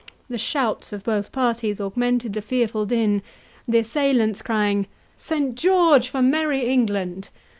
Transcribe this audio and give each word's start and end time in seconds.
The 0.29 0.39
shouts 0.39 0.91
of 0.93 1.03
both 1.03 1.31
parties 1.31 1.79
augmented 1.79 2.33
the 2.33 2.41
fearful 2.41 2.87
din, 2.87 3.21
the 3.67 3.77
assailants 3.77 4.41
crying, 4.41 4.87
"Saint 5.15 5.53
George 5.53 6.09
for 6.09 6.23
merry 6.23 6.61
England!" 6.65 7.29